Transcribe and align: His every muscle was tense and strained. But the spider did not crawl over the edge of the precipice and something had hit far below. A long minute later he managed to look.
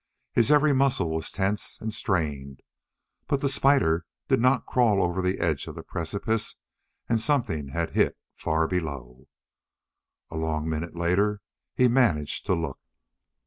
His 0.33 0.49
every 0.49 0.73
muscle 0.73 1.11
was 1.11 1.31
tense 1.31 1.77
and 1.79 1.93
strained. 1.93 2.61
But 3.27 3.41
the 3.41 3.47
spider 3.49 4.07
did 4.29 4.39
not 4.39 4.65
crawl 4.65 4.99
over 4.99 5.21
the 5.21 5.37
edge 5.39 5.67
of 5.67 5.75
the 5.75 5.83
precipice 5.83 6.55
and 7.07 7.19
something 7.19 7.67
had 7.67 7.91
hit 7.91 8.17
far 8.33 8.67
below. 8.67 9.27
A 10.31 10.37
long 10.37 10.67
minute 10.67 10.95
later 10.95 11.41
he 11.75 11.87
managed 11.87 12.47
to 12.47 12.55
look. 12.55 12.79